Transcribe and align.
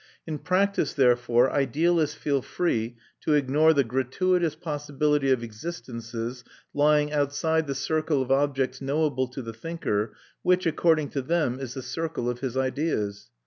In 0.25 0.39
practice, 0.39 0.95
therefore, 0.95 1.51
idealists 1.51 2.15
feel 2.15 2.41
free 2.41 2.97
to 3.19 3.35
ignore 3.35 3.71
the 3.71 3.83
gratuitous 3.83 4.55
possibility 4.55 5.29
of 5.29 5.43
existences 5.43 6.43
lying 6.73 7.13
outside 7.13 7.67
the 7.67 7.75
circle 7.75 8.19
of 8.19 8.31
objects 8.31 8.81
knowable 8.81 9.27
to 9.27 9.43
the 9.43 9.53
thinker, 9.53 10.15
which, 10.41 10.65
according 10.65 11.09
to 11.09 11.21
them, 11.21 11.59
is 11.59 11.75
the 11.75 11.83
circle 11.83 12.31
of 12.31 12.39
his 12.39 12.57
ideas. 12.57 13.29